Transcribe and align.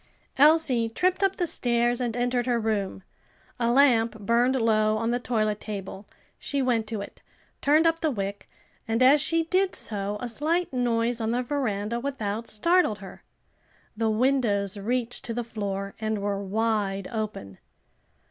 Elsie 0.39 0.89
tripped 0.89 1.21
up 1.21 1.35
the 1.35 1.45
stairs 1.45 2.01
and 2.01 2.17
entered 2.17 2.47
her 2.47 2.59
room. 2.59 3.03
A 3.59 3.71
lamp 3.71 4.19
burned 4.19 4.55
low 4.55 4.97
on 4.97 5.11
the 5.11 5.19
toilet 5.19 5.59
table, 5.59 6.07
she 6.39 6.59
went 6.59 6.87
to 6.87 7.01
it, 7.01 7.21
turned 7.61 7.85
up 7.85 7.99
the 7.99 8.09
wick, 8.09 8.47
and 8.87 9.03
as 9.03 9.21
she 9.21 9.43
did 9.43 9.75
so 9.75 10.17
a 10.19 10.27
slight 10.27 10.73
noise 10.73 11.21
on 11.21 11.29
the 11.29 11.43
veranda 11.43 11.99
without 11.99 12.47
startled 12.47 12.97
her. 12.97 13.21
The 13.95 14.09
windows 14.09 14.75
reached 14.75 15.23
to 15.25 15.35
the 15.35 15.43
floor 15.43 15.93
and 15.99 16.17
were 16.17 16.41
wide 16.43 17.07
open. 17.11 17.59